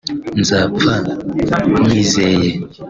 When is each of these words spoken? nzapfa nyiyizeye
nzapfa 0.39 0.93
nyiyizeye 1.81 2.49